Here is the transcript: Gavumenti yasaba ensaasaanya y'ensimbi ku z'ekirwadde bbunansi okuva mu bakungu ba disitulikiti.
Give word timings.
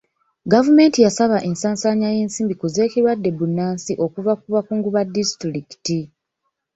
Gavumenti 0.53 0.99
yasaba 1.05 1.37
ensaasaanya 1.49 2.09
y'ensimbi 2.15 2.53
ku 2.61 2.67
z'ekirwadde 2.73 3.29
bbunansi 3.33 3.93
okuva 4.05 4.33
mu 4.39 4.47
bakungu 4.55 4.89
ba 4.95 5.01
disitulikiti. 5.13 5.99